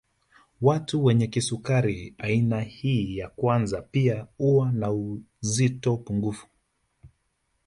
[0.61, 6.47] Watu wenye kisukari aina hii ya kwanza pia huwa na uzito pungufu